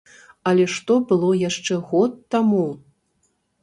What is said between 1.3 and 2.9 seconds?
яшчэ год таму!